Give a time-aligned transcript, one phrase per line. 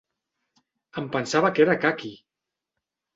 [1.01, 2.09] Em pensava que era caqui!